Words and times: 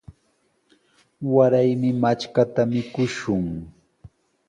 Waraymi 1.33 1.89
matrkata 2.01 2.61
mikushun. 2.71 3.45